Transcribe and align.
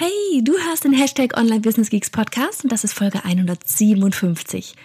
Hey, 0.00 0.44
du 0.44 0.52
hörst 0.52 0.84
den 0.84 0.92
Hashtag 0.92 1.36
Online 1.36 1.58
Business 1.58 1.90
Geeks 1.90 2.08
Podcast 2.08 2.62
und 2.62 2.70
das 2.70 2.84
ist 2.84 2.92
Folge 2.92 3.24
157. 3.24 4.76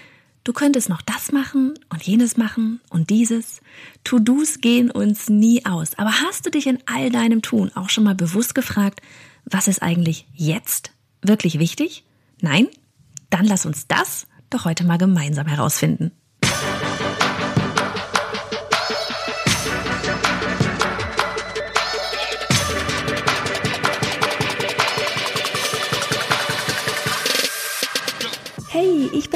Du 0.43 0.53
könntest 0.53 0.89
noch 0.89 1.03
das 1.03 1.31
machen 1.31 1.75
und 1.89 2.01
jenes 2.01 2.35
machen 2.35 2.81
und 2.89 3.11
dieses. 3.11 3.61
To-Dos 4.03 4.59
gehen 4.59 4.89
uns 4.89 5.29
nie 5.29 5.67
aus. 5.67 5.95
Aber 5.99 6.09
hast 6.23 6.47
du 6.47 6.49
dich 6.49 6.65
in 6.65 6.79
all 6.87 7.11
deinem 7.11 7.43
Tun 7.43 7.71
auch 7.75 7.91
schon 7.91 8.05
mal 8.05 8.15
bewusst 8.15 8.55
gefragt, 8.55 9.03
was 9.45 9.67
ist 9.67 9.83
eigentlich 9.83 10.25
jetzt 10.33 10.89
wirklich 11.21 11.59
wichtig? 11.59 12.03
Nein? 12.41 12.67
Dann 13.29 13.45
lass 13.45 13.67
uns 13.67 13.85
das 13.85 14.25
doch 14.49 14.65
heute 14.65 14.83
mal 14.83 14.97
gemeinsam 14.97 15.45
herausfinden. 15.45 16.11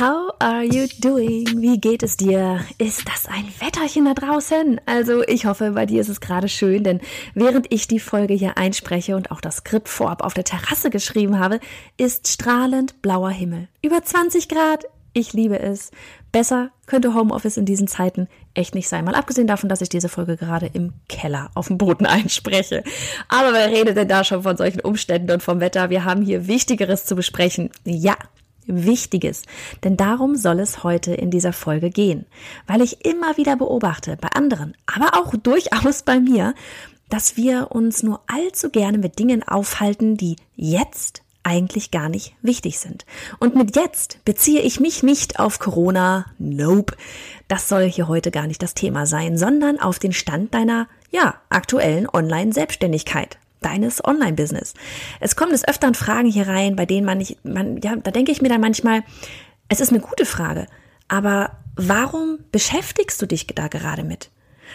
How 0.00 0.34
are 0.40 0.64
you 0.64 0.88
doing? 0.98 1.46
Wie 1.62 1.78
geht 1.78 2.02
es 2.02 2.16
dir? 2.16 2.64
Ist 2.78 3.06
das 3.06 3.26
ein 3.26 3.46
Wetterchen 3.60 4.06
da 4.06 4.14
draußen? 4.14 4.80
Also 4.86 5.22
ich 5.22 5.46
hoffe, 5.46 5.70
bei 5.70 5.86
dir 5.86 6.00
ist 6.00 6.08
es 6.08 6.20
gerade 6.20 6.48
schön, 6.48 6.82
denn 6.82 7.00
während 7.34 7.72
ich 7.72 7.86
die 7.86 8.00
Folge 8.00 8.34
hier 8.34 8.58
einspreche 8.58 9.14
und 9.14 9.30
auch 9.30 9.40
das 9.40 9.58
Skript 9.58 9.88
vorab 9.88 10.24
auf 10.24 10.34
der 10.34 10.42
Terrasse 10.42 10.90
geschrieben 10.90 11.38
habe, 11.38 11.60
ist 11.96 12.26
strahlend 12.26 13.02
blauer 13.02 13.30
Himmel. 13.30 13.68
Über 13.82 14.02
20 14.02 14.48
Grad. 14.48 14.84
Ich 15.12 15.32
liebe 15.32 15.60
es. 15.60 15.92
Besser 16.32 16.70
könnte 16.86 17.14
Homeoffice 17.14 17.56
in 17.56 17.64
diesen 17.64 17.86
Zeiten 17.86 18.26
echt 18.54 18.74
nicht 18.74 18.88
sein. 18.88 19.04
Mal 19.04 19.14
abgesehen 19.14 19.46
davon, 19.46 19.68
dass 19.68 19.80
ich 19.80 19.88
diese 19.88 20.08
Folge 20.08 20.36
gerade 20.36 20.66
im 20.72 20.92
Keller 21.08 21.52
auf 21.54 21.68
dem 21.68 21.78
Boden 21.78 22.06
einspreche. 22.06 22.82
Aber 23.28 23.52
wer 23.52 23.70
redet 23.70 23.96
denn 23.96 24.08
da 24.08 24.24
schon 24.24 24.42
von 24.42 24.56
solchen 24.56 24.80
Umständen 24.80 25.30
und 25.30 25.44
vom 25.44 25.60
Wetter? 25.60 25.88
Wir 25.88 26.04
haben 26.04 26.22
hier 26.22 26.48
Wichtigeres 26.48 27.06
zu 27.06 27.14
besprechen. 27.14 27.70
Ja, 27.84 28.16
Wichtiges. 28.66 29.42
Denn 29.82 29.96
darum 29.96 30.36
soll 30.36 30.60
es 30.60 30.82
heute 30.84 31.14
in 31.14 31.30
dieser 31.30 31.52
Folge 31.52 31.90
gehen. 31.90 32.26
Weil 32.66 32.82
ich 32.82 33.04
immer 33.04 33.36
wieder 33.36 33.56
beobachte, 33.56 34.16
bei 34.20 34.28
anderen, 34.28 34.76
aber 34.86 35.18
auch 35.18 35.34
durchaus 35.36 36.02
bei 36.02 36.20
mir, 36.20 36.54
dass 37.10 37.36
wir 37.36 37.68
uns 37.70 38.02
nur 38.02 38.20
allzu 38.26 38.70
gerne 38.70 38.98
mit 38.98 39.18
Dingen 39.18 39.42
aufhalten, 39.42 40.16
die 40.16 40.36
jetzt 40.56 41.22
eigentlich 41.44 41.90
gar 41.90 42.08
nicht 42.08 42.34
wichtig 42.42 42.78
sind. 42.78 43.04
Und 43.38 43.54
mit 43.54 43.76
jetzt 43.76 44.18
beziehe 44.24 44.62
ich 44.62 44.80
mich 44.80 45.02
nicht 45.02 45.38
auf 45.38 45.58
Corona, 45.58 46.26
nope. 46.38 46.96
Das 47.48 47.68
soll 47.68 47.84
hier 47.84 48.08
heute 48.08 48.30
gar 48.30 48.46
nicht 48.46 48.62
das 48.62 48.74
Thema 48.74 49.06
sein, 49.06 49.36
sondern 49.36 49.78
auf 49.78 49.98
den 49.98 50.14
Stand 50.14 50.54
deiner, 50.54 50.88
ja, 51.10 51.34
aktuellen 51.50 52.08
Online-Selbstständigkeit 52.08 53.38
deines 53.64 54.04
Online-Business. 54.04 54.74
Es 55.20 55.36
kommen 55.36 55.52
des 55.52 55.66
Öfteren 55.66 55.94
Fragen 55.94 56.30
hier 56.30 56.46
rein, 56.46 56.76
bei 56.76 56.86
denen 56.86 57.06
man 57.06 57.18
nicht, 57.18 57.44
man, 57.44 57.80
ja, 57.82 57.96
da 57.96 58.10
denke 58.10 58.32
ich 58.32 58.42
mir 58.42 58.48
dann 58.48 58.60
manchmal, 58.60 59.02
es 59.68 59.80
ist 59.80 59.90
eine 59.90 60.00
gute 60.00 60.26
Frage, 60.26 60.66
aber 61.08 61.58
warum 61.76 62.38
beschäftigst 62.52 63.20
du 63.20 63.26
dich 63.26 63.46
da 63.46 63.68
gerade 63.68 64.04
mit? 64.04 64.30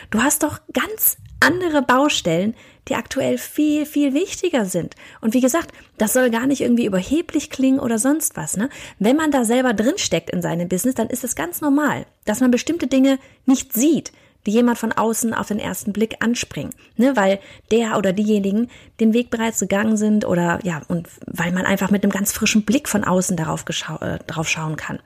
Du 0.09 0.21
hast 0.21 0.43
doch 0.43 0.59
ganz 0.73 1.17
andere 1.39 1.81
Baustellen, 1.81 2.55
die 2.87 2.95
aktuell 2.95 3.37
viel, 3.37 3.85
viel 3.85 4.13
wichtiger 4.13 4.65
sind. 4.65 4.95
Und 5.21 5.33
wie 5.33 5.41
gesagt, 5.41 5.71
das 5.97 6.13
soll 6.13 6.29
gar 6.31 6.47
nicht 6.47 6.61
irgendwie 6.61 6.85
überheblich 6.85 7.49
klingen 7.49 7.79
oder 7.79 7.99
sonst 7.99 8.35
was. 8.35 8.57
Ne? 8.57 8.69
Wenn 8.97 9.15
man 9.15 9.31
da 9.31 9.45
selber 9.45 9.73
drinsteckt 9.73 10.29
in 10.29 10.41
seinem 10.41 10.67
Business, 10.67 10.95
dann 10.95 11.09
ist 11.09 11.23
es 11.23 11.35
ganz 11.35 11.61
normal, 11.61 12.05
dass 12.25 12.39
man 12.39 12.51
bestimmte 12.51 12.87
Dinge 12.87 13.19
nicht 13.45 13.73
sieht, 13.73 14.11
die 14.45 14.51
jemand 14.51 14.77
von 14.77 14.91
außen 14.91 15.33
auf 15.33 15.47
den 15.47 15.59
ersten 15.59 15.93
Blick 15.93 16.17
anspringen, 16.23 16.73
ne, 16.95 17.15
weil 17.15 17.39
der 17.71 17.97
oder 17.97 18.13
diejenigen 18.13 18.69
den 18.99 19.13
Weg 19.13 19.29
bereits 19.29 19.59
gegangen 19.59 19.97
sind 19.97 20.25
oder 20.25 20.59
ja, 20.63 20.81
und 20.87 21.07
weil 21.25 21.51
man 21.51 21.65
einfach 21.65 21.91
mit 21.91 22.03
einem 22.03 22.11
ganz 22.11 22.31
frischen 22.31 22.63
Blick 22.63 22.87
von 22.87 23.03
außen 23.03 23.35
darauf, 23.35 23.65
äh, 24.01 24.19
drauf 24.27 24.47
schauen 24.47 24.75
kann. 24.75 24.99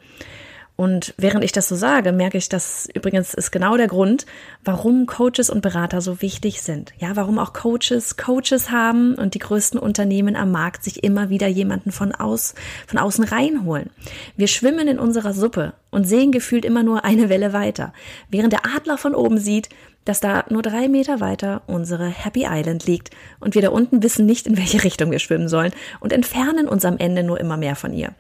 Und 0.75 1.13
während 1.17 1.43
ich 1.43 1.51
das 1.51 1.67
so 1.67 1.75
sage, 1.75 2.11
merke 2.11 2.37
ich, 2.37 2.49
dass 2.49 2.89
übrigens 2.93 3.35
ist 3.35 3.51
genau 3.51 3.77
der 3.77 3.87
Grund, 3.87 4.25
warum 4.63 5.05
Coaches 5.05 5.51
und 5.51 5.61
Berater 5.61 6.01
so 6.01 6.21
wichtig 6.21 6.63
sind. 6.63 6.93
Ja, 6.97 7.15
warum 7.15 7.37
auch 7.37 7.53
Coaches 7.53 8.17
Coaches 8.17 8.71
haben 8.71 9.13
und 9.13 9.35
die 9.35 9.39
größten 9.39 9.79
Unternehmen 9.79 10.35
am 10.35 10.51
Markt 10.51 10.83
sich 10.83 11.03
immer 11.03 11.29
wieder 11.29 11.47
jemanden 11.47 11.91
von 11.91 12.11
aus, 12.11 12.55
von 12.87 12.97
außen 12.97 13.23
reinholen. 13.23 13.91
Wir 14.35 14.47
schwimmen 14.47 14.87
in 14.87 14.97
unserer 14.97 15.33
Suppe 15.33 15.73
und 15.91 16.05
sehen 16.05 16.31
gefühlt 16.31 16.65
immer 16.65 16.81
nur 16.81 17.05
eine 17.05 17.29
Welle 17.29 17.53
weiter, 17.53 17.93
während 18.29 18.51
der 18.51 18.65
Adler 18.65 18.97
von 18.97 19.13
oben 19.13 19.37
sieht, 19.37 19.69
dass 20.05 20.21
da 20.21 20.43
nur 20.49 20.63
drei 20.63 20.87
Meter 20.87 21.19
weiter 21.19 21.61
unsere 21.67 22.07
Happy 22.07 22.45
Island 22.49 22.87
liegt 22.87 23.11
und 23.39 23.53
wir 23.53 23.61
da 23.61 23.69
unten 23.69 24.01
wissen 24.01 24.25
nicht, 24.25 24.47
in 24.47 24.57
welche 24.57 24.83
Richtung 24.83 25.11
wir 25.11 25.19
schwimmen 25.19 25.47
sollen 25.47 25.71
und 25.99 26.11
entfernen 26.11 26.67
uns 26.67 26.83
am 26.83 26.97
Ende 26.97 27.23
nur 27.23 27.39
immer 27.39 27.57
mehr 27.57 27.75
von 27.75 27.93
ihr. 27.93 28.13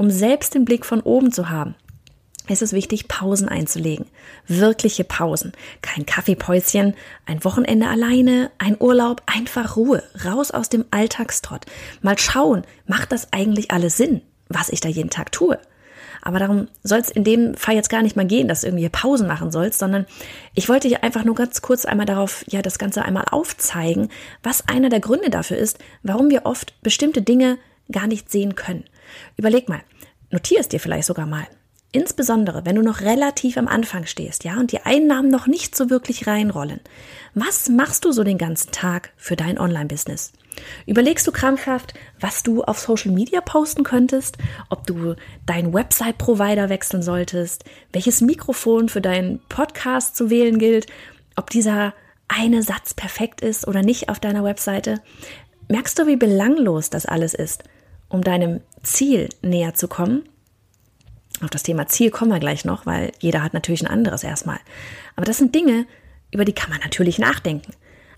Um 0.00 0.10
selbst 0.10 0.54
den 0.54 0.64
Blick 0.64 0.86
von 0.86 1.02
oben 1.02 1.30
zu 1.30 1.50
haben, 1.50 1.74
ist 2.48 2.62
es 2.62 2.72
wichtig, 2.72 3.06
Pausen 3.06 3.50
einzulegen. 3.50 4.06
Wirkliche 4.46 5.04
Pausen. 5.04 5.52
Kein 5.82 6.06
Kaffeepäuschen, 6.06 6.94
ein 7.26 7.44
Wochenende 7.44 7.86
alleine, 7.86 8.50
ein 8.56 8.78
Urlaub, 8.80 9.22
einfach 9.26 9.76
Ruhe, 9.76 10.02
raus 10.24 10.52
aus 10.52 10.70
dem 10.70 10.86
Alltagstrott. 10.90 11.66
Mal 12.00 12.18
schauen, 12.18 12.62
macht 12.86 13.12
das 13.12 13.30
eigentlich 13.34 13.72
alles 13.72 13.98
Sinn, 13.98 14.22
was 14.48 14.70
ich 14.70 14.80
da 14.80 14.88
jeden 14.88 15.10
Tag 15.10 15.32
tue? 15.32 15.58
Aber 16.22 16.38
darum 16.38 16.68
soll 16.82 17.00
es 17.00 17.10
in 17.10 17.24
dem 17.24 17.54
Fall 17.54 17.74
jetzt 17.74 17.90
gar 17.90 18.00
nicht 18.00 18.16
mal 18.16 18.26
gehen, 18.26 18.48
dass 18.48 18.62
du 18.62 18.68
irgendwie 18.68 18.88
Pausen 18.88 19.26
machen 19.26 19.50
sollst, 19.50 19.80
sondern 19.80 20.06
ich 20.54 20.70
wollte 20.70 20.88
dir 20.88 21.04
einfach 21.04 21.24
nur 21.24 21.34
ganz 21.34 21.60
kurz 21.60 21.84
einmal 21.84 22.06
darauf, 22.06 22.42
ja, 22.48 22.62
das 22.62 22.78
Ganze 22.78 23.04
einmal 23.04 23.26
aufzeigen, 23.30 24.08
was 24.42 24.66
einer 24.66 24.88
der 24.88 25.00
Gründe 25.00 25.28
dafür 25.28 25.58
ist, 25.58 25.78
warum 26.02 26.30
wir 26.30 26.46
oft 26.46 26.80
bestimmte 26.80 27.20
Dinge 27.20 27.58
gar 27.92 28.06
nicht 28.06 28.30
sehen 28.30 28.54
können. 28.54 28.84
Überleg 29.36 29.68
mal, 29.68 29.80
notier 30.30 30.60
es 30.60 30.68
dir 30.68 30.80
vielleicht 30.80 31.06
sogar 31.06 31.26
mal. 31.26 31.46
Insbesondere, 31.92 32.64
wenn 32.64 32.76
du 32.76 32.82
noch 32.82 33.00
relativ 33.00 33.56
am 33.56 33.66
Anfang 33.66 34.06
stehst, 34.06 34.44
ja, 34.44 34.58
und 34.60 34.70
die 34.70 34.82
Einnahmen 34.82 35.28
noch 35.28 35.48
nicht 35.48 35.74
so 35.74 35.90
wirklich 35.90 36.28
reinrollen. 36.28 36.78
Was 37.34 37.68
machst 37.68 38.04
du 38.04 38.12
so 38.12 38.22
den 38.22 38.38
ganzen 38.38 38.70
Tag 38.70 39.10
für 39.16 39.34
dein 39.34 39.58
Online-Business? 39.58 40.32
Überlegst 40.86 41.26
du 41.26 41.32
krampfhaft, 41.32 41.94
was 42.20 42.44
du 42.44 42.62
auf 42.62 42.78
Social 42.78 43.10
Media 43.10 43.40
posten 43.40 43.82
könntest, 43.82 44.38
ob 44.68 44.86
du 44.86 45.16
deinen 45.46 45.74
Website-Provider 45.74 46.68
wechseln 46.68 47.02
solltest, 47.02 47.64
welches 47.92 48.20
Mikrofon 48.20 48.88
für 48.88 49.00
deinen 49.00 49.40
Podcast 49.48 50.14
zu 50.14 50.30
wählen 50.30 50.60
gilt, 50.60 50.86
ob 51.34 51.50
dieser 51.50 51.92
eine 52.28 52.62
Satz 52.62 52.94
perfekt 52.94 53.40
ist 53.40 53.66
oder 53.66 53.82
nicht 53.82 54.08
auf 54.08 54.20
deiner 54.20 54.44
Webseite? 54.44 55.00
Merkst 55.66 55.98
du, 55.98 56.06
wie 56.06 56.16
belanglos 56.16 56.88
das 56.88 57.06
alles 57.06 57.34
ist? 57.34 57.64
um 58.10 58.22
deinem 58.22 58.60
Ziel 58.82 59.28
näher 59.42 59.74
zu 59.74 59.88
kommen. 59.88 60.22
Auf 61.42 61.50
das 61.50 61.62
Thema 61.62 61.86
Ziel 61.86 62.10
kommen 62.10 62.30
wir 62.30 62.40
gleich 62.40 62.64
noch, 62.64 62.86
weil 62.86 63.12
jeder 63.18 63.42
hat 63.42 63.54
natürlich 63.54 63.82
ein 63.82 63.90
anderes 63.90 64.24
erstmal. 64.24 64.58
Aber 65.16 65.24
das 65.24 65.38
sind 65.38 65.54
Dinge, 65.54 65.86
über 66.32 66.44
die 66.44 66.52
kann 66.52 66.70
man 66.70 66.80
natürlich 66.80 67.18
nachdenken. 67.18 67.72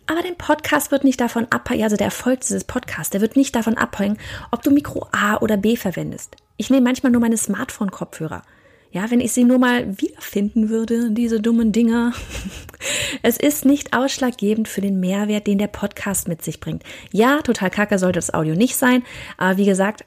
Aber 0.07 0.23
dein 0.23 0.37
Podcast 0.37 0.91
wird 0.91 1.05
nicht 1.05 1.21
davon 1.21 1.47
abhängen, 1.51 1.85
also 1.85 1.97
der 1.97 2.07
Erfolg 2.07 2.41
dieses 2.41 2.65
Podcasts, 2.65 3.11
der 3.11 3.21
wird 3.21 3.37
nicht 3.37 3.55
davon 3.55 3.79
abhängen, 3.79 4.19
ob 4.51 4.63
du 4.63 4.71
Mikro 4.71 5.07
A 5.13 5.37
oder 5.37 5.57
B 5.57 5.77
verwendest. 5.77 6.37
Ich 6.57 6.71
nehme 6.71 6.83
manchmal 6.83 7.13
nur 7.13 7.21
meine 7.21 7.37
Smartphone-Kopfhörer. 7.37 8.43
Ja, 8.91 9.11
wenn 9.11 9.21
ich 9.21 9.33
sie 9.33 9.45
nur 9.45 9.59
mal 9.59 9.99
wiederfinden 9.99 10.69
würde, 10.69 11.11
diese 11.13 11.41
dummen 11.41 11.73
Dinger. 11.73 12.13
Es 13.23 13.37
ist 13.37 13.65
nicht 13.65 13.97
ausschlaggebend 13.97 14.67
für 14.67 14.81
den 14.81 14.99
Mehrwert, 14.99 15.47
den 15.47 15.59
der 15.59 15.69
Podcast 15.69 16.27
mit 16.27 16.43
sich 16.43 16.59
bringt. 16.59 16.83
Ja, 17.13 17.41
total 17.43 17.71
kacke 17.71 17.97
sollte 17.99 18.19
das 18.19 18.35
Audio 18.35 18.57
nicht 18.57 18.75
sein, 18.75 19.05
aber 19.37 19.57
wie 19.57 19.67
gesagt, 19.67 20.05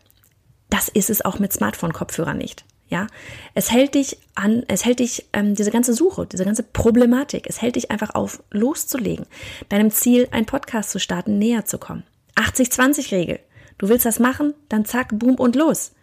das 0.70 0.90
ist 0.90 1.10
es 1.10 1.24
auch 1.24 1.40
mit 1.40 1.54
Smartphone-Kopfhörern 1.54 2.38
nicht. 2.38 2.66
Ja, 2.88 3.08
es 3.56 3.72
hält 3.72 3.96
dich 3.96 4.20
an, 4.36 4.64
es 4.68 4.86
hält 4.86 5.00
dich, 5.00 5.26
ähm, 5.34 5.56
diese 5.56 5.72
ganze 5.72 5.94
Suche, 5.94 6.28
diese 6.28 6.46
ganze 6.46 6.62
Problematik, 6.62 7.48
es 7.48 7.62
hält 7.62 7.78
dich 7.78 7.90
einfach 7.90 8.14
auf, 8.14 8.44
loszulegen, 8.52 9.26
deinem 9.70 9.90
Ziel, 9.90 10.28
ein 10.32 10.46
Podcast 10.46 10.92
zu 10.92 11.00
starten, 11.00 11.40
näher 11.40 11.66
zu 11.66 11.80
kommen. 11.80 12.04
80-20-Regel. 12.36 13.40
Du 13.80 13.90
willst 13.90 14.06
das 14.06 14.20
machen, 14.20 14.54
dann 14.70 14.86
zack, 14.86 15.10
boom 15.14 15.36
und 15.36 15.56
los. 15.56 15.94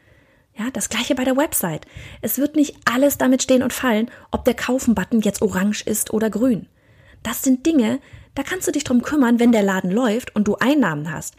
Ja, 0.58 0.70
das 0.72 0.88
gleiche 0.88 1.14
bei 1.14 1.24
der 1.24 1.36
Website. 1.36 1.86
Es 2.20 2.38
wird 2.38 2.56
nicht 2.56 2.76
alles 2.84 3.16
damit 3.16 3.42
stehen 3.42 3.62
und 3.62 3.72
fallen, 3.72 4.10
ob 4.30 4.44
der 4.44 4.54
Kaufen-Button 4.54 5.20
jetzt 5.20 5.40
orange 5.40 5.82
ist 5.86 6.12
oder 6.12 6.30
grün. 6.30 6.66
Das 7.22 7.42
sind 7.42 7.64
Dinge, 7.64 8.00
da 8.34 8.42
kannst 8.42 8.66
du 8.66 8.72
dich 8.72 8.84
drum 8.84 9.02
kümmern, 9.02 9.38
wenn 9.38 9.52
der 9.52 9.62
Laden 9.62 9.90
läuft 9.90 10.34
und 10.34 10.48
du 10.48 10.56
Einnahmen 10.56 11.12
hast. 11.12 11.36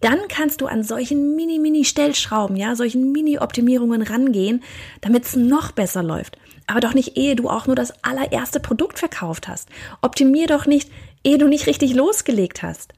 Dann 0.00 0.28
kannst 0.28 0.60
du 0.60 0.66
an 0.66 0.82
solchen 0.82 1.36
Mini-Mini-Stellschrauben, 1.36 2.56
ja, 2.56 2.76
solchen 2.76 3.12
Mini-Optimierungen 3.12 4.02
rangehen, 4.02 4.62
damit 5.00 5.24
es 5.24 5.36
noch 5.36 5.72
besser 5.72 6.02
läuft. 6.02 6.38
Aber 6.66 6.80
doch 6.80 6.94
nicht 6.94 7.16
ehe 7.16 7.36
du 7.36 7.48
auch 7.48 7.66
nur 7.66 7.76
das 7.76 8.04
allererste 8.04 8.60
Produkt 8.60 8.98
verkauft 8.98 9.48
hast. 9.48 9.68
Optimier 10.02 10.46
doch 10.48 10.66
nicht 10.66 10.90
ehe 11.24 11.38
du 11.38 11.48
nicht 11.48 11.66
richtig 11.66 11.94
losgelegt 11.94 12.62
hast. 12.62 12.92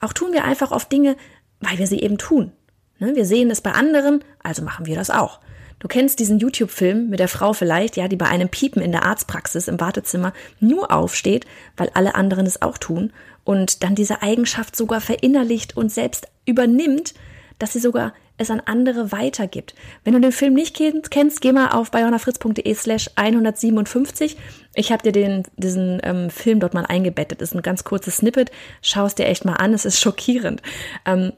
Auch 0.00 0.12
tun 0.12 0.32
wir 0.32 0.44
einfach 0.44 0.72
oft 0.72 0.90
Dinge, 0.90 1.16
weil 1.60 1.78
wir 1.78 1.86
sie 1.86 2.00
eben 2.00 2.18
tun. 2.18 2.52
Ne, 2.98 3.14
wir 3.14 3.24
sehen 3.24 3.50
es 3.50 3.60
bei 3.60 3.72
anderen, 3.72 4.24
also 4.42 4.62
machen 4.62 4.86
wir 4.86 4.96
das 4.96 5.10
auch. 5.10 5.40
Du 5.78 5.88
kennst 5.88 6.18
diesen 6.18 6.38
YouTube-Film 6.38 7.10
mit 7.10 7.20
der 7.20 7.28
Frau 7.28 7.52
vielleicht, 7.52 7.96
ja, 7.96 8.08
die 8.08 8.16
bei 8.16 8.26
einem 8.26 8.48
Piepen 8.48 8.80
in 8.80 8.92
der 8.92 9.04
Arztpraxis 9.04 9.68
im 9.68 9.78
Wartezimmer 9.78 10.32
nur 10.58 10.90
aufsteht, 10.90 11.44
weil 11.76 11.90
alle 11.92 12.14
anderen 12.14 12.46
es 12.46 12.62
auch 12.62 12.78
tun 12.78 13.12
und 13.46 13.84
dann 13.84 13.94
diese 13.94 14.22
Eigenschaft 14.22 14.76
sogar 14.76 15.00
verinnerlicht 15.00 15.76
und 15.76 15.90
selbst 15.90 16.26
übernimmt, 16.44 17.14
dass 17.58 17.72
sie 17.72 17.78
sogar 17.78 18.12
es 18.38 18.50
an 18.50 18.60
andere 18.66 19.12
weitergibt. 19.12 19.74
Wenn 20.04 20.12
du 20.12 20.20
den 20.20 20.32
Film 20.32 20.52
nicht 20.52 20.76
kennst, 20.76 21.40
geh 21.40 21.52
mal 21.52 21.70
auf 21.70 21.90
bayonafritz.de 21.90 22.74
slash 22.74 23.08
157. 23.14 24.36
Ich 24.74 24.92
habe 24.92 25.04
dir 25.04 25.12
den, 25.12 25.44
diesen 25.56 26.00
ähm, 26.02 26.28
Film 26.28 26.60
dort 26.60 26.74
mal 26.74 26.84
eingebettet. 26.84 27.40
Das 27.40 27.50
ist 27.50 27.54
ein 27.54 27.62
ganz 27.62 27.84
kurzes 27.84 28.16
Snippet. 28.16 28.50
Schau 28.82 29.06
es 29.06 29.14
dir 29.14 29.26
echt 29.26 29.44
mal 29.44 29.54
an. 29.54 29.72
Es 29.72 29.86
ist 29.86 30.00
schockierend. 30.00 30.60
Ähm, 31.06 31.32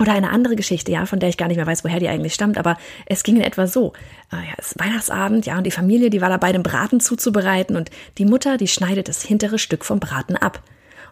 oder 0.00 0.12
eine 0.12 0.30
andere 0.30 0.56
Geschichte, 0.56 0.90
ja, 0.90 1.04
von 1.04 1.20
der 1.20 1.28
ich 1.28 1.36
gar 1.36 1.48
nicht 1.48 1.58
mehr 1.58 1.66
weiß, 1.66 1.84
woher 1.84 2.00
die 2.00 2.08
eigentlich 2.08 2.32
stammt, 2.32 2.56
aber 2.56 2.78
es 3.06 3.24
ging 3.24 3.36
in 3.36 3.42
etwa 3.42 3.66
so. 3.66 3.92
Äh, 4.32 4.36
ja, 4.36 4.54
es 4.56 4.68
ist 4.68 4.80
Weihnachtsabend, 4.80 5.44
ja, 5.44 5.58
und 5.58 5.64
die 5.64 5.70
Familie, 5.70 6.08
die 6.08 6.22
war 6.22 6.30
dabei, 6.30 6.52
den 6.52 6.62
Braten 6.62 6.98
zuzubereiten 6.98 7.76
und 7.76 7.90
die 8.16 8.24
Mutter, 8.24 8.56
die 8.56 8.68
schneidet 8.68 9.08
das 9.08 9.22
hintere 9.22 9.58
Stück 9.58 9.84
vom 9.84 10.00
Braten 10.00 10.36
ab. 10.36 10.62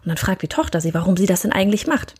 Und 0.03 0.09
dann 0.09 0.17
fragt 0.17 0.41
die 0.41 0.47
Tochter 0.47 0.81
sie, 0.81 0.93
warum 0.93 1.17
sie 1.17 1.25
das 1.25 1.41
denn 1.41 1.51
eigentlich 1.51 1.87
macht. 1.87 2.15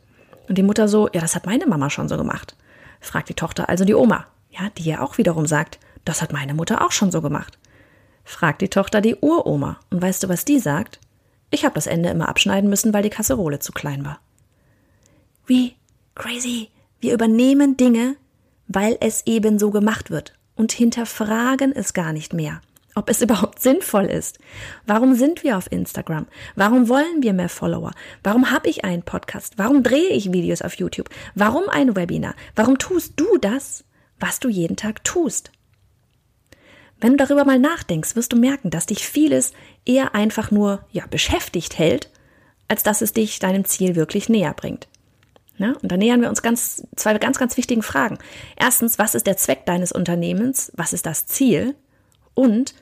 Und 0.47 0.57
die 0.57 0.63
Mutter 0.63 0.87
so, 0.87 1.09
ja, 1.13 1.21
das 1.21 1.35
hat 1.35 1.45
meine 1.45 1.65
Mama 1.65 1.89
schon 1.89 2.09
so 2.09 2.17
gemacht 2.17 2.55
fragt 3.01 3.29
die 3.29 3.33
Tochter 3.33 3.67
also 3.67 3.83
die 3.83 3.95
Oma, 3.95 4.25
ja, 4.51 4.69
die 4.77 4.83
ja 4.83 5.01
auch 5.01 5.17
wiederum 5.17 5.45
sagt, 5.45 5.79
das 6.05 6.21
hat 6.21 6.31
meine 6.31 6.53
Mutter 6.53 6.85
auch 6.85 6.91
schon 6.91 7.11
so 7.11 7.21
gemacht. 7.21 7.57
Fragt 8.23 8.61
die 8.61 8.69
Tochter 8.69 9.01
die 9.01 9.15
Uroma 9.15 9.79
und 9.89 10.01
weißt 10.01 10.23
du, 10.23 10.29
was 10.29 10.45
die 10.45 10.59
sagt? 10.59 10.99
Ich 11.49 11.65
habe 11.65 11.75
das 11.75 11.87
Ende 11.87 12.09
immer 12.09 12.29
abschneiden 12.29 12.69
müssen, 12.69 12.93
weil 12.93 13.03
die 13.03 13.09
Kasserole 13.09 13.59
zu 13.59 13.73
klein 13.73 14.05
war. 14.05 14.19
Wie 15.45 15.75
crazy. 16.15 16.69
Wir 16.99 17.13
übernehmen 17.13 17.75
Dinge, 17.75 18.15
weil 18.67 18.95
es 19.01 19.25
eben 19.25 19.59
so 19.59 19.71
gemacht 19.71 20.11
wird 20.11 20.33
und 20.55 20.71
hinterfragen 20.71 21.75
es 21.75 21.93
gar 21.93 22.13
nicht 22.13 22.31
mehr 22.31 22.61
ob 23.01 23.09
es 23.09 23.21
überhaupt 23.27 23.59
sinnvoll 23.59 24.06
ist. 24.06 24.38
Warum 24.86 25.15
sind 25.15 25.44
wir 25.44 25.57
auf 25.57 25.71
Instagram? 25.71 26.27
Warum 26.56 26.88
wollen 26.88 27.21
wir 27.21 27.33
mehr 27.33 27.50
Follower? 27.50 27.92
Warum 28.24 28.51
habe 28.51 28.69
ich 28.69 28.86
einen 28.86 29.01
Podcast? 29.01 29.57
Warum 29.57 29.81
drehe 29.81 30.09
ich 30.09 30.31
Videos 30.31 30.62
auf 30.62 30.75
YouTube? 30.75 31.09
Warum 31.33 31.68
ein 31.68 31.95
Webinar? 31.95 32.36
Warum 32.56 32.77
tust 32.77 33.13
du 33.15 33.38
das, 33.39 33.83
was 34.19 34.39
du 34.39 34.50
jeden 34.50 34.77
Tag 34.77 35.03
tust? 35.03 35.51
Wenn 37.00 37.18
du 37.18 37.25
darüber 37.25 37.45
mal 37.45 37.57
nachdenkst, 37.57 38.15
wirst 38.15 38.31
du 38.31 38.38
merken, 38.38 38.69
dass 38.69 38.86
dich 38.86 39.07
vieles 39.07 39.53
eher 39.86 40.13
einfach 40.13 40.51
nur 40.51 40.86
ja, 40.92 41.07
beschäftigt 41.07 41.80
hält, 41.80 42.12
als 42.68 42.83
dass 42.83 43.01
es 43.01 43.13
dich 43.13 43.39
deinem 43.39 43.65
Ziel 43.65 43.95
wirklich 43.95 44.30
näher 44.30 44.53
bringt. 44.53 44.88
Ja, 45.57 45.74
und 45.81 45.92
da 45.92 45.98
nähern 45.98 46.21
wir 46.21 46.30
uns 46.30 46.44
ganz, 46.44 46.88
zwei 46.95 47.18
ganz, 47.18 47.39
ganz 47.39 47.57
wichtigen 47.57 47.81
Fragen. 47.81 48.19
Erstens, 48.56 49.00
was 49.00 49.15
ist 49.15 49.27
der 49.27 49.38
Zweck 49.38 49.65
deines 49.65 49.92
Unternehmens? 49.92 50.71
Was 50.75 50.94
ist 50.94 51.06
das 51.06 51.25
Ziel? 51.25 51.75
Und 52.33 52.74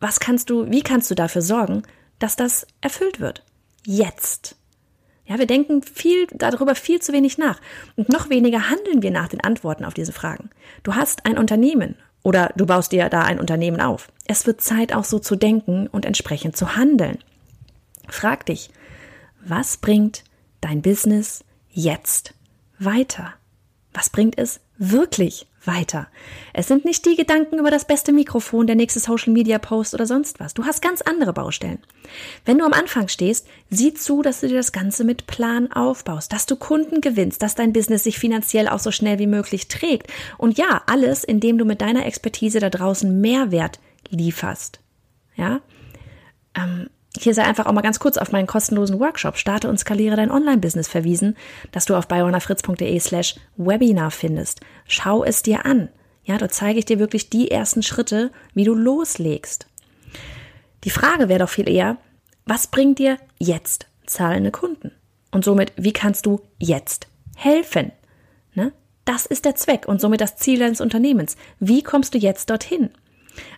was 0.00 0.20
kannst 0.20 0.50
du, 0.50 0.70
wie 0.70 0.82
kannst 0.82 1.10
du 1.10 1.14
dafür 1.14 1.42
sorgen, 1.42 1.82
dass 2.18 2.36
das 2.36 2.66
erfüllt 2.80 3.20
wird? 3.20 3.44
Jetzt. 3.84 4.56
Ja, 5.26 5.38
wir 5.38 5.46
denken 5.46 5.82
viel 5.82 6.26
darüber 6.32 6.74
viel 6.74 7.00
zu 7.00 7.12
wenig 7.12 7.36
nach 7.36 7.60
und 7.96 8.08
noch 8.08 8.30
weniger 8.30 8.70
handeln 8.70 9.02
wir 9.02 9.10
nach 9.10 9.28
den 9.28 9.42
Antworten 9.42 9.84
auf 9.84 9.94
diese 9.94 10.12
Fragen. 10.12 10.50
Du 10.82 10.94
hast 10.94 11.26
ein 11.26 11.36
Unternehmen 11.36 11.96
oder 12.22 12.52
du 12.56 12.66
baust 12.66 12.92
dir 12.92 13.08
da 13.08 13.22
ein 13.22 13.40
Unternehmen 13.40 13.80
auf. 13.80 14.08
Es 14.26 14.46
wird 14.46 14.60
Zeit 14.60 14.92
auch 14.92 15.04
so 15.04 15.18
zu 15.18 15.36
denken 15.36 15.88
und 15.88 16.04
entsprechend 16.04 16.56
zu 16.56 16.76
handeln. 16.76 17.18
Frag 18.08 18.46
dich, 18.46 18.70
was 19.44 19.76
bringt 19.76 20.24
dein 20.60 20.82
Business 20.82 21.44
jetzt 21.70 22.34
weiter? 22.78 23.34
Was 23.92 24.10
bringt 24.10 24.38
es 24.38 24.60
wirklich 24.78 25.46
weiter. 25.66 26.08
Es 26.52 26.68
sind 26.68 26.84
nicht 26.84 27.04
die 27.06 27.16
Gedanken 27.16 27.58
über 27.58 27.70
das 27.70 27.86
beste 27.86 28.12
Mikrofon, 28.12 28.66
der 28.66 28.76
nächste 28.76 29.00
Social 29.00 29.32
Media 29.32 29.58
Post 29.58 29.94
oder 29.94 30.06
sonst 30.06 30.40
was. 30.40 30.54
Du 30.54 30.64
hast 30.64 30.80
ganz 30.80 31.02
andere 31.02 31.32
Baustellen. 31.32 31.78
Wenn 32.44 32.58
du 32.58 32.64
am 32.64 32.72
Anfang 32.72 33.08
stehst, 33.08 33.46
sieh 33.70 33.94
zu, 33.94 34.22
dass 34.22 34.40
du 34.40 34.48
dir 34.48 34.56
das 34.56 34.72
Ganze 34.72 35.04
mit 35.04 35.26
Plan 35.26 35.72
aufbaust, 35.72 36.32
dass 36.32 36.46
du 36.46 36.56
Kunden 36.56 37.00
gewinnst, 37.00 37.42
dass 37.42 37.54
dein 37.54 37.72
Business 37.72 38.04
sich 38.04 38.18
finanziell 38.18 38.68
auch 38.68 38.78
so 38.78 38.90
schnell 38.90 39.18
wie 39.18 39.26
möglich 39.26 39.68
trägt. 39.68 40.12
Und 40.38 40.58
ja, 40.58 40.82
alles, 40.86 41.24
indem 41.24 41.58
du 41.58 41.64
mit 41.64 41.80
deiner 41.80 42.06
Expertise 42.06 42.60
da 42.60 42.70
draußen 42.70 43.20
Mehrwert 43.20 43.80
lieferst. 44.08 44.80
Ja? 45.36 45.60
Ähm, 46.54 46.88
hier 47.20 47.34
sei 47.34 47.42
einfach 47.42 47.66
auch 47.66 47.72
mal 47.72 47.82
ganz 47.82 47.98
kurz 47.98 48.18
auf 48.18 48.32
meinen 48.32 48.46
kostenlosen 48.46 49.00
Workshop 49.00 49.36
Starte 49.36 49.68
und 49.68 49.78
skaliere 49.78 50.16
dein 50.16 50.30
Online-Business 50.30 50.88
verwiesen, 50.88 51.36
das 51.72 51.84
du 51.84 51.94
auf 51.94 52.08
bayonafritz.de 52.08 52.98
slash 53.00 53.36
Webinar 53.56 54.10
findest. 54.10 54.60
Schau 54.86 55.24
es 55.24 55.42
dir 55.42 55.64
an. 55.66 55.88
Ja, 56.24 56.38
dort 56.38 56.52
zeige 56.52 56.78
ich 56.78 56.84
dir 56.84 56.98
wirklich 56.98 57.30
die 57.30 57.50
ersten 57.50 57.82
Schritte, 57.82 58.32
wie 58.54 58.64
du 58.64 58.74
loslegst. 58.74 59.66
Die 60.84 60.90
Frage 60.90 61.28
wäre 61.28 61.40
doch 61.40 61.48
viel 61.48 61.68
eher, 61.68 61.98
was 62.44 62.66
bringt 62.66 62.98
dir 62.98 63.18
jetzt 63.38 63.86
zahlende 64.06 64.50
Kunden? 64.50 64.92
Und 65.30 65.44
somit, 65.44 65.72
wie 65.76 65.92
kannst 65.92 66.26
du 66.26 66.40
jetzt 66.58 67.08
helfen? 67.36 67.92
Ne? 68.54 68.72
Das 69.04 69.26
ist 69.26 69.44
der 69.44 69.54
Zweck 69.54 69.86
und 69.86 70.00
somit 70.00 70.20
das 70.20 70.36
Ziel 70.36 70.58
deines 70.58 70.80
Unternehmens. 70.80 71.36
Wie 71.60 71.82
kommst 71.82 72.14
du 72.14 72.18
jetzt 72.18 72.50
dorthin? 72.50 72.90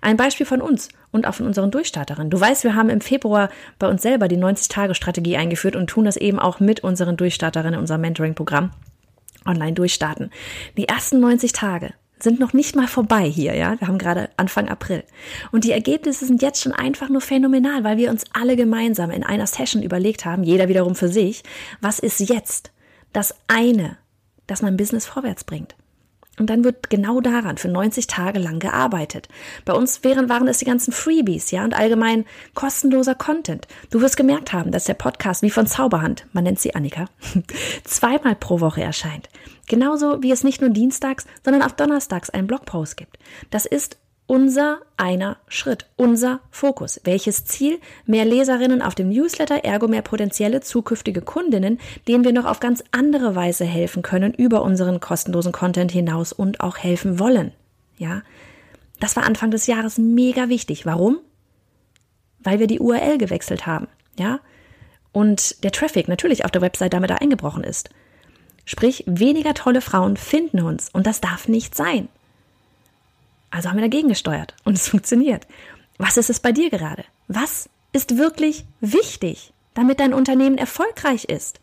Ein 0.00 0.16
Beispiel 0.16 0.46
von 0.46 0.60
uns 0.60 0.88
und 1.10 1.26
auch 1.26 1.34
von 1.34 1.46
unseren 1.46 1.70
Durchstarterinnen. 1.70 2.31
Du 2.31 2.40
weißt, 2.40 2.64
wir 2.64 2.75
haben 2.75 2.90
im 2.90 3.00
Februar 3.00 3.49
bei 3.78 3.88
uns 3.88 4.02
selber 4.02 4.28
die 4.28 4.37
90-Tage-Strategie 4.37 5.37
eingeführt 5.37 5.76
und 5.76 5.88
tun 5.88 6.05
das 6.05 6.16
eben 6.16 6.38
auch 6.38 6.60
mit 6.60 6.81
unseren 6.81 7.16
Durchstarterinnen 7.16 7.75
in 7.75 7.81
unserem 7.81 8.00
Mentoring-Programm 8.02 8.70
online 9.46 9.72
durchstarten. 9.72 10.31
Die 10.76 10.88
ersten 10.88 11.20
90 11.20 11.52
Tage 11.52 11.94
sind 12.20 12.40
noch 12.40 12.52
nicht 12.52 12.75
mal 12.75 12.88
vorbei 12.88 13.25
hier, 13.28 13.55
ja. 13.55 13.78
Wir 13.78 13.88
haben 13.88 13.99
gerade 13.99 14.28
Anfang 14.37 14.69
April. 14.69 15.05
Und 15.52 15.64
die 15.64 15.72
Ergebnisse 15.72 16.26
sind 16.26 16.43
jetzt 16.43 16.62
schon 16.62 16.72
einfach 16.72 17.08
nur 17.08 17.20
phänomenal, 17.20 17.84
weil 17.84 17.96
wir 17.96 18.10
uns 18.10 18.25
alle 18.32 18.56
gemeinsam 18.56 19.10
in 19.10 19.22
einer 19.22 19.46
Session 19.46 19.82
überlegt 19.82 20.25
haben, 20.25 20.43
jeder 20.43 20.69
wiederum 20.69 20.94
für 20.94 21.08
sich, 21.08 21.43
was 21.81 21.99
ist 21.99 22.20
jetzt 22.20 22.72
das 23.12 23.34
eine, 23.46 23.96
das 24.46 24.62
mein 24.62 24.76
Business 24.76 25.06
vorwärts 25.06 25.44
bringt? 25.44 25.76
Und 26.38 26.50
dann 26.50 26.64
wird 26.64 26.90
genau 26.90 27.20
daran 27.20 27.58
für 27.58 27.69
90 27.69 28.06
Tage 28.06 28.38
lang 28.38 28.58
gearbeitet. 28.58 29.29
Bei 29.64 29.73
uns 29.73 30.05
wären, 30.05 30.29
waren 30.29 30.49
es 30.49 30.58
die 30.58 30.64
ganzen 30.64 30.93
Freebies, 30.93 31.50
ja, 31.50 31.64
und 31.64 31.75
allgemein 31.75 32.25
kostenloser 32.55 33.14
Content. 33.14 33.67
Du 33.90 34.00
wirst 34.00 34.17
gemerkt 34.17 34.52
haben, 34.52 34.70
dass 34.70 34.85
der 34.85 34.94
Podcast 34.94 35.43
wie 35.43 35.50
von 35.50 35.67
Zauberhand, 35.67 36.26
man 36.32 36.44
nennt 36.44 36.61
sie 36.61 36.75
Annika, 36.75 37.06
zweimal 37.85 38.34
pro 38.34 38.60
Woche 38.60 38.82
erscheint. 38.82 39.29
Genauso 39.67 40.22
wie 40.22 40.32
es 40.32 40.44
nicht 40.44 40.60
nur 40.60 40.70
dienstags, 40.70 41.27
sondern 41.44 41.62
auch 41.62 41.72
donnerstags 41.72 42.31
einen 42.31 42.46
Blogpost 42.46 42.96
gibt. 42.96 43.19
Das 43.51 43.67
ist 43.67 43.98
unser 44.29 44.81
einer 44.99 45.39
Schritt, 45.49 45.87
unser 45.97 46.41
Fokus. 46.51 47.01
Welches 47.05 47.47
Ziel? 47.47 47.81
Mehr 48.05 48.27
Leserinnen 48.27 48.82
auf 48.82 48.94
dem 48.94 49.08
Newsletter, 49.08 49.65
ergo 49.65 49.89
mehr 49.89 50.03
potenzielle 50.03 50.61
zukünftige 50.61 51.23
Kundinnen, 51.23 51.81
denen 52.06 52.25
wir 52.25 52.32
noch 52.32 52.44
auf 52.44 52.61
ganz 52.61 52.85
andere 52.93 53.35
Weise 53.35 53.65
helfen 53.65 54.03
können 54.03 54.35
über 54.35 54.63
unseren 54.63 55.01
kostenlosen 55.01 55.51
Content 55.53 55.91
hinaus 55.91 56.32
und 56.35 56.61
auch 56.61 56.77
helfen 56.77 57.19
wollen. 57.19 57.53
Ja, 57.97 58.23
das 59.01 59.17
war 59.17 59.25
Anfang 59.25 59.51
des 59.51 59.67
Jahres 59.67 59.97
mega 59.97 60.51
wichtig. 60.51 60.85
Warum? 60.85 61.19
Weil 62.41 62.61
wir 62.61 62.67
die 62.67 62.81
URL 62.81 63.17
gewechselt 63.17 63.67
haben. 63.67 63.89
Ja, 64.19 64.41
und 65.11 65.65
der 65.65 65.73
Traffic 65.73 66.06
natürlich 66.06 66.44
auf 66.44 66.51
der 66.51 66.63
Website 66.63 66.93
damit 66.93 67.08
da 67.08 67.15
eingebrochen 67.15 67.65
ist. 67.65 67.89
Sprich, 68.67 69.05
weniger 69.06 69.55
tolle 69.55 69.81
Frauen 69.81 70.19
finden 70.19 70.61
uns 70.61 70.91
und 70.91 71.06
das 71.06 71.23
darf 71.23 71.49
nicht 71.49 71.75
sein. 71.75 72.11
Also 73.50 73.69
haben 73.69 73.76
wir 73.76 73.82
dagegen 73.82 74.08
gesteuert 74.08 74.55
und 74.64 74.76
es 74.76 74.88
funktioniert. 74.88 75.46
Was 75.98 76.17
ist 76.17 76.31
es 76.31 76.40
bei 76.40 76.52
dir 76.52 76.70
gerade? 76.70 77.05
Was 77.26 77.69
ist 77.93 78.19
wirklich 78.19 78.64
wichtig, 78.81 79.52
damit 79.74 80.00
dein 80.00 80.14
Unternehmen 80.14 80.58
erfolgreich 80.58 81.24
ist? 81.24 81.60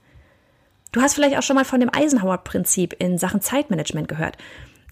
Du 0.91 1.01
hast 1.01 1.13
vielleicht 1.13 1.37
auch 1.37 1.43
schon 1.43 1.55
mal 1.55 1.65
von 1.65 1.79
dem 1.79 1.93
Eisenhower-Prinzip 1.93 2.95
in 2.99 3.17
Sachen 3.17 3.41
Zeitmanagement 3.41 4.07
gehört. 4.07 4.37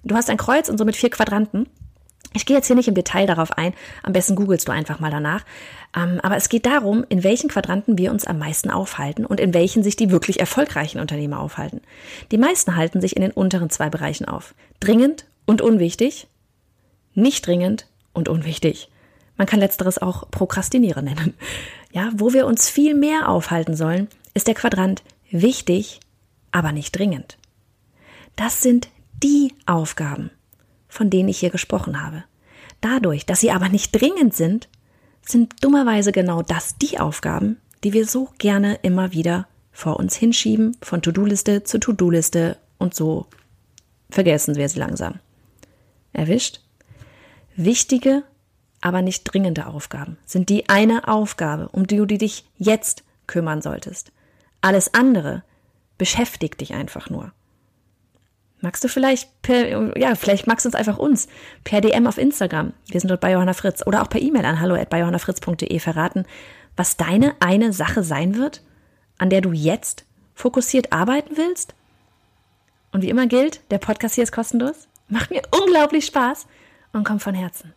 Du 0.04 0.16
hast 0.16 0.30
ein 0.30 0.38
Kreuz 0.38 0.70
und 0.70 0.78
somit 0.78 0.96
vier 0.96 1.10
Quadranten. 1.10 1.68
Ich 2.34 2.46
gehe 2.46 2.58
jetzt 2.58 2.68
hier 2.68 2.76
nicht 2.76 2.88
im 2.88 2.96
Detail 2.96 3.28
darauf 3.28 3.52
ein, 3.58 3.74
am 4.02 4.12
besten 4.12 4.36
googelst 4.36 4.68
du 4.68 4.72
einfach 4.72 5.00
mal 5.00 5.12
danach. 5.12 5.46
Ähm, 5.96 6.20
aber 6.24 6.36
es 6.36 6.50
geht 6.50 6.66
darum, 6.66 7.06
in 7.08 7.24
welchen 7.24 7.48
Quadranten 7.50 7.98
wir 7.98 8.12
uns 8.12 8.26
am 8.26 8.40
meisten 8.40 8.72
aufhalten 8.72 9.26
und 9.26 9.40
in 9.40 9.54
welchen 9.54 9.84
sich 9.84 9.96
die 9.96 10.10
wirklich 10.10 10.40
erfolgreichen 10.40 11.00
Unternehmer 11.00 11.40
aufhalten. 11.40 11.82
Die 12.32 12.38
meisten 12.38 12.76
halten 12.76 13.02
sich 13.02 13.16
in 13.16 13.22
den 13.22 13.32
unteren 13.32 13.70
zwei 13.70 13.90
Bereichen 13.90 14.26
auf. 14.26 14.56
Dringend 14.80 15.26
und 15.46 15.62
unwichtig 15.62 16.28
nicht 17.16 17.46
dringend 17.46 17.88
und 18.14 18.30
unwichtig. 18.30 18.90
Man 19.38 19.48
kann 19.48 19.60
letzteres 19.60 19.98
auch 19.98 20.30
Prokrastinieren 20.30 21.06
nennen. 21.06 21.34
Ja, 21.92 22.12
wo 22.16 22.34
wir 22.34 22.46
uns 22.46 22.70
viel 22.70 22.96
mehr 22.96 23.30
aufhalten 23.30 23.76
sollen, 23.76 24.08
ist 24.34 24.48
der 24.48 24.56
Quadrant 24.56 25.04
wichtig, 25.32 26.00
aber 26.52 26.72
nicht 26.72 26.98
dringend. 26.98 27.38
Das 28.36 28.62
sind 28.62 28.90
die 29.22 29.54
Aufgaben, 29.66 30.32
von 30.88 31.10
denen 31.10 31.30
ich 31.30 31.40
hier 31.40 31.50
gesprochen 31.50 32.02
habe. 32.02 32.24
Dadurch, 32.82 33.26
dass 33.26 33.40
sie 33.40 33.52
aber 33.52 33.70
nicht 33.70 33.92
dringend 33.92 34.34
sind, 34.34 34.68
sind 35.26 35.64
dummerweise 35.64 36.12
genau 36.12 36.42
das 36.42 36.78
die 36.78 37.00
Aufgaben, 37.00 37.58
die 37.84 37.94
wir 37.94 38.06
so 38.06 38.30
gerne 38.38 38.76
immer 38.82 39.14
wieder 39.14 39.48
vor 39.72 39.98
uns 39.98 40.16
hinschieben, 40.16 40.78
von 40.82 41.02
To-Do-Liste 41.02 41.64
zu 41.64 41.80
To-Do-Liste 41.80 42.58
und 42.78 42.94
so 42.94 43.26
vergessen 44.10 44.56
wir 44.56 44.70
sie 44.70 44.80
langsam. 44.80 45.20
Erwischt? 46.12 46.62
Wichtige, 47.56 48.24
aber 48.82 49.02
nicht 49.02 49.24
dringende 49.24 49.68
Aufgaben 49.68 50.18
sind 50.26 50.50
die 50.50 50.70
eine 50.70 51.08
Aufgabe, 51.08 51.70
um 51.70 51.88
die 51.88 51.98
du 51.98 52.06
dich 52.06 52.46
jetzt 52.58 53.04
kümmern 53.28 53.62
solltest. 53.62 54.12
Alles 54.62 54.94
andere 54.94 55.44
beschäftigt 55.98 56.62
dich 56.62 56.74
einfach 56.74 57.10
nur. 57.10 57.32
Magst 58.60 58.84
du 58.84 58.88
vielleicht 58.88 59.42
per, 59.42 59.98
ja, 59.98 60.16
vielleicht 60.16 60.48
magst 60.48 60.66
du 60.66 60.70
uns 60.70 60.76
einfach 60.76 60.98
uns 60.98 61.28
per 61.64 61.82
DM 61.82 62.08
auf 62.08 62.18
Instagram, 62.18 62.74
wir 62.88 63.00
sind 63.00 63.10
dort 63.10 63.22
bei 63.22 63.32
Johanna 63.32 63.54
Fritz, 63.54 63.86
oder 63.86 64.02
auch 64.02 64.10
per 64.10 64.22
E-Mail 64.22 64.46
an 64.46 64.60
hallo 64.62 64.76
at 64.76 64.92
johannafritz.de 64.92 65.80
verraten, 65.80 66.26
was 66.78 66.98
deine 66.98 67.36
eine 67.40 67.74
Sache 67.74 68.04
sein 68.04 68.38
wird, 68.38 68.64
an 69.18 69.30
der 69.30 69.42
du 69.42 69.52
jetzt 69.52 70.06
fokussiert 70.34 70.94
arbeiten 70.94 71.36
willst? 71.38 71.76
Und 72.92 73.02
wie 73.02 73.10
immer 73.10 73.28
gilt, 73.28 73.62
der 73.70 73.80
Podcast 73.80 74.16
hier 74.16 74.24
ist 74.24 74.32
kostenlos, 74.32 74.88
macht 75.10 75.30
mir 75.30 75.42
unglaublich 75.52 76.06
Spaß 76.06 76.48
und 76.94 77.04
kommt 77.04 77.22
von 77.22 77.36
Herzen. 77.36 77.74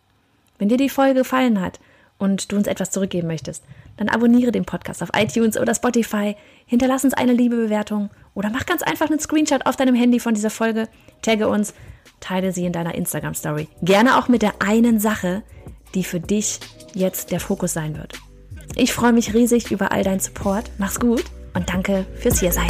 Wenn 0.57 0.69
dir 0.69 0.77
die 0.77 0.89
Folge 0.89 1.19
gefallen 1.19 1.61
hat 1.61 1.79
und 2.17 2.51
du 2.51 2.55
uns 2.55 2.67
etwas 2.67 2.91
zurückgeben 2.91 3.27
möchtest, 3.27 3.63
dann 3.97 4.09
abonniere 4.09 4.51
den 4.51 4.65
Podcast 4.65 5.03
auf 5.03 5.09
iTunes 5.15 5.57
oder 5.57 5.75
Spotify, 5.75 6.35
hinterlass 6.65 7.03
uns 7.03 7.13
eine 7.13 7.33
liebe 7.33 7.55
Bewertung 7.55 8.09
oder 8.33 8.49
mach 8.49 8.65
ganz 8.65 8.83
einfach 8.83 9.09
einen 9.09 9.19
Screenshot 9.19 9.65
auf 9.65 9.75
deinem 9.75 9.95
Handy 9.95 10.19
von 10.19 10.33
dieser 10.33 10.49
Folge, 10.49 10.87
tagge 11.21 11.47
uns, 11.47 11.73
teile 12.19 12.51
sie 12.51 12.65
in 12.65 12.73
deiner 12.73 12.95
Instagram 12.95 13.33
Story. 13.33 13.67
Gerne 13.81 14.17
auch 14.17 14.27
mit 14.27 14.41
der 14.41 14.53
einen 14.61 14.99
Sache, 14.99 15.43
die 15.93 16.03
für 16.03 16.19
dich 16.19 16.59
jetzt 16.93 17.31
der 17.31 17.39
Fokus 17.39 17.73
sein 17.73 17.97
wird. 17.97 18.13
Ich 18.75 18.93
freue 18.93 19.13
mich 19.13 19.33
riesig 19.33 19.71
über 19.71 19.91
all 19.91 20.03
deinen 20.03 20.19
Support. 20.19 20.69
Mach's 20.77 20.99
gut 20.99 21.23
und 21.53 21.69
danke 21.69 22.05
fürs 22.19 22.39
Hiersein. 22.39 22.67